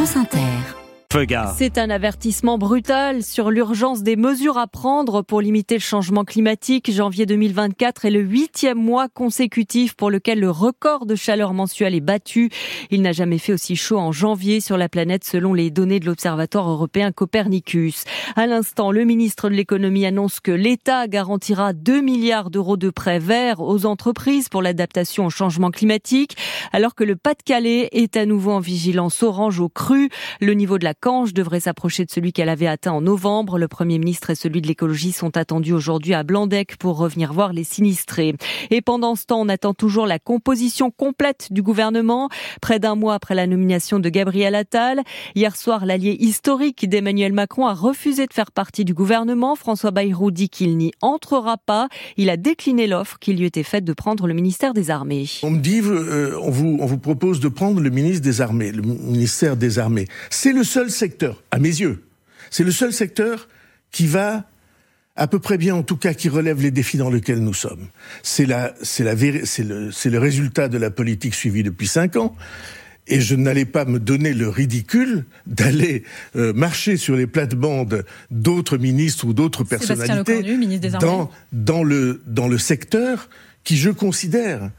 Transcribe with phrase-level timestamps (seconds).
[0.00, 0.79] France Inter.
[1.58, 6.88] C'est un avertissement brutal sur l'urgence des mesures à prendre pour limiter le changement climatique.
[6.88, 12.00] Janvier 2024 est le huitième mois consécutif pour lequel le record de chaleur mensuelle est
[12.00, 12.50] battu.
[12.92, 16.06] Il n'a jamais fait aussi chaud en janvier sur la planète selon les données de
[16.06, 18.04] l'Observatoire européen Copernicus.
[18.36, 23.18] À l'instant, le ministre de l'économie annonce que l'État garantira 2 milliards d'euros de prêts
[23.18, 26.36] verts aux entreprises pour l'adaptation au changement climatique,
[26.72, 30.08] alors que le Pas-de-Calais est à nouveau en vigilance orange au cru.
[30.40, 33.58] Le niveau de la Cange devrait s'approcher de celui qu'elle avait atteint en novembre.
[33.58, 37.54] Le Premier ministre et celui de l'écologie sont attendus aujourd'hui à Blandec pour revenir voir
[37.54, 38.34] les sinistrés.
[38.70, 42.28] Et pendant ce temps, on attend toujours la composition complète du gouvernement.
[42.60, 45.00] Près d'un mois après la nomination de Gabriel Attal,
[45.34, 49.56] hier soir, l'allié historique d'Emmanuel Macron a refusé de faire partie du gouvernement.
[49.56, 51.88] François Bayrou dit qu'il n'y entrera pas.
[52.18, 55.26] Il a décliné l'offre qui lui était faite de prendre le ministère des Armées.
[55.42, 58.70] On me dit, euh, on, vous, on vous propose de prendre le ministre des Armées,
[58.70, 60.06] le ministère des Armées.
[60.28, 62.04] C'est le seul secteur, à mes yeux,
[62.50, 63.48] c'est le seul secteur
[63.90, 64.46] qui va
[65.16, 67.88] à peu près bien, en tout cas, qui relève les défis dans lesquels nous sommes.
[68.22, 72.16] C'est la, c'est la, c'est le, c'est le résultat de la politique suivie depuis cinq
[72.16, 72.34] ans.
[73.06, 76.04] Et je n'allais pas me donner le ridicule d'aller
[76.36, 80.42] euh, marcher sur les plates-bandes d'autres ministres ou d'autres personnalités
[81.00, 83.28] dans, dans, le, dans le secteur
[83.64, 84.70] qui, je considère,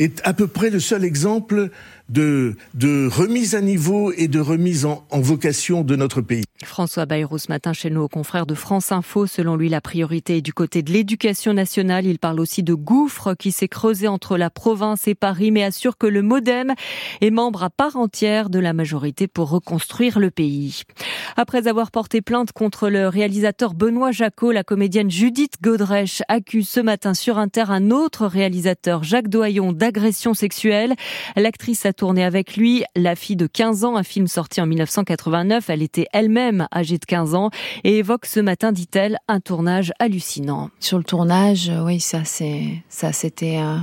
[0.00, 1.70] est à peu près le seul exemple
[2.08, 6.44] de, de remise à niveau et de remise en, en vocation de notre pays.
[6.64, 9.26] François Bayrou ce matin chez nos confrères de France Info.
[9.26, 12.06] Selon lui, la priorité est du côté de l'éducation nationale.
[12.06, 15.96] Il parle aussi de gouffre qui s'est creusé entre la province et Paris, mais assure
[15.96, 16.74] que le Modem
[17.20, 20.82] est membre à part entière de la majorité pour reconstruire le pays.
[21.36, 26.80] Après avoir porté plainte contre le réalisateur Benoît Jacot, la comédienne Judith Godrèche accuse ce
[26.80, 30.94] matin sur Inter un autre réalisateur, Jacques Doyon, d'agression sexuelle.
[31.36, 35.70] L'actrice a tourné avec lui La fille de 15 ans, un film sorti en 1989.
[35.70, 37.50] Elle était elle-même âgée de 15 ans
[37.84, 40.70] et évoque ce matin, dit-elle, un tournage hallucinant.
[40.80, 43.78] Sur le tournage, oui, ça c'est ça c'était euh,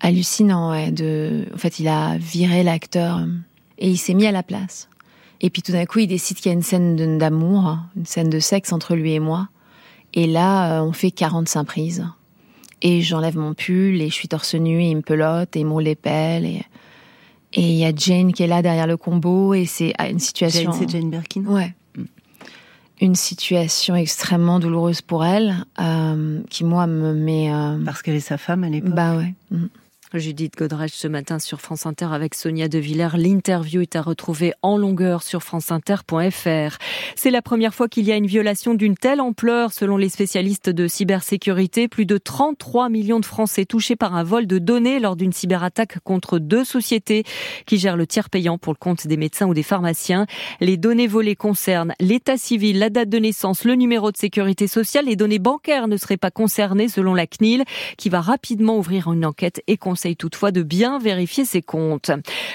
[0.00, 0.90] hallucinant.
[0.90, 3.20] De, en fait, il a viré l'acteur
[3.78, 4.88] et il s'est mis à la place.
[5.40, 8.28] Et puis tout d'un coup, il décide qu'il y a une scène d'amour, une scène
[8.28, 9.48] de sexe entre lui et moi.
[10.12, 12.06] Et là, euh, on fait 45 prises.
[12.82, 15.80] Et j'enlève mon pull et je suis torse nu et il me pelote et me
[15.82, 16.62] l'épelle et
[17.52, 20.18] et il y a Jane qui est là derrière le combo et c'est ah, une
[20.18, 20.72] situation.
[20.72, 21.44] Jane, c'est Jane Birkin.
[21.46, 21.74] Ouais.
[21.96, 22.04] Mm.
[23.00, 27.52] Une situation extrêmement douloureuse pour elle, euh, qui moi me met.
[27.52, 27.78] Euh...
[27.84, 28.94] Parce qu'elle est sa femme à l'époque.
[28.94, 29.34] Bah ouais.
[29.50, 29.66] Mm.
[30.18, 33.16] Judith Godrèche ce matin sur France Inter avec Sonia De Villers.
[33.16, 36.78] L'interview est à retrouver en longueur sur franceinter.fr.
[37.14, 40.68] C'est la première fois qu'il y a une violation d'une telle ampleur selon les spécialistes
[40.68, 41.86] de cybersécurité.
[41.86, 46.00] Plus de 33 millions de Français touchés par un vol de données lors d'une cyberattaque
[46.00, 47.22] contre deux sociétés
[47.66, 50.26] qui gèrent le tiers payant pour le compte des médecins ou des pharmaciens.
[50.60, 55.06] Les données volées concernent l'état civil, la date de naissance, le numéro de sécurité sociale.
[55.06, 57.64] Les données bancaires ne seraient pas concernées selon la CNIL
[57.96, 62.10] qui va rapidement ouvrir une enquête et conseille toutefois de bien vérifier ses comptes.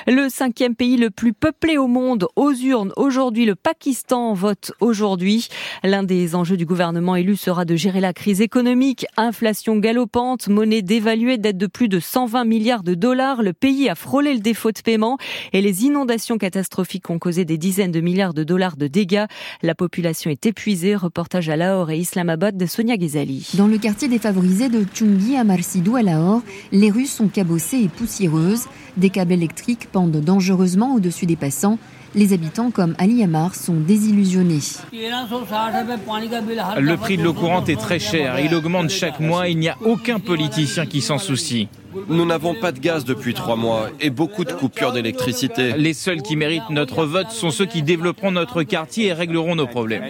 [0.07, 5.47] Le cinquième pays le plus peuplé au monde aux urnes aujourd'hui, le Pakistan vote aujourd'hui.
[5.83, 10.81] L'un des enjeux du gouvernement élu sera de gérer la crise économique, inflation galopante, monnaie
[10.81, 13.43] dévaluée, dette de plus de 120 milliards de dollars.
[13.43, 15.19] Le pays a frôlé le défaut de paiement
[15.53, 19.25] et les inondations catastrophiques ont causé des dizaines de milliards de dollars de dégâts.
[19.61, 20.95] La population est épuisée.
[20.95, 23.51] Reportage à Lahore et Islamabad de Sonia Ghezali.
[23.53, 26.41] Dans le quartier défavorisé de Chungi à Marsidou à Lahore,
[26.71, 28.63] les rues sont cabossée et poussiéreuse.
[28.95, 31.77] Des câbles électriques pendent dangereusement au-dessus des passants.
[32.15, 34.61] Les habitants comme Ali Amar sont désillusionnés.
[34.93, 38.39] Le prix de l'eau courante est très cher.
[38.39, 39.49] Il augmente chaque mois.
[39.49, 41.67] Il n'y a aucun politicien qui s'en soucie.
[42.07, 45.73] Nous n'avons pas de gaz depuis trois mois et beaucoup de coupures d'électricité.
[45.77, 49.67] Les seuls qui méritent notre vote sont ceux qui développeront notre quartier et régleront nos
[49.67, 50.05] problèmes.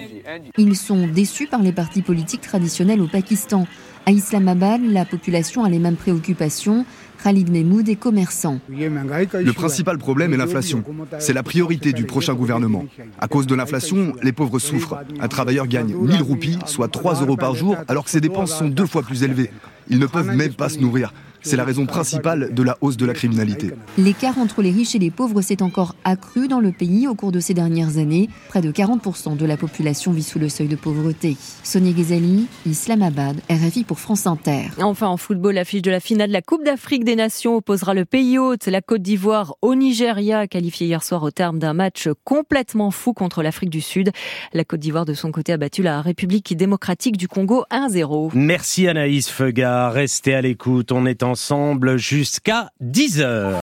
[0.58, 3.66] Ils sont déçus par les partis politiques traditionnels au Pakistan.
[4.08, 6.86] À Islamabad, la population a les mêmes préoccupations.
[7.26, 8.60] Khalid Mehmoud est commerçant.
[8.70, 10.84] Le principal problème est l'inflation.
[11.18, 12.86] C'est la priorité du prochain gouvernement.
[13.20, 15.00] À cause de l'inflation, les pauvres souffrent.
[15.20, 18.68] Un travailleur gagne 1000 roupies, soit 3 euros par jour, alors que ses dépenses sont
[18.68, 19.50] deux fois plus élevées.
[19.90, 21.14] Ils ne peuvent même pas se nourrir.
[21.46, 23.70] C'est la raison principale de la hausse de la criminalité.
[24.00, 27.32] L'écart entre les riches et les pauvres s'est encore accru dans le pays au cours
[27.32, 28.30] de ces dernières années.
[28.50, 31.38] Près de 40% de la population vit sous le seuil de pauvreté.
[31.64, 34.64] Sonia Ghezali, Islamabad, RFI pour France Inter.
[34.82, 38.06] Enfin, en football, l'affiche de la finale de la Coupe d'Afrique des Nations opposera le
[38.06, 42.90] pays hôte, la Côte d'Ivoire, au Nigeria, qualifié hier soir au terme d'un match complètement
[42.90, 44.12] fou contre l'Afrique du Sud.
[44.54, 48.32] La Côte d'Ivoire, de son côté, a battu la République démocratique du Congo 1-0.
[48.34, 49.90] Merci Anaïs Feuga.
[49.90, 50.92] Restez à l'écoute.
[50.92, 53.52] On est en ensemble jusqu'à 10 heures.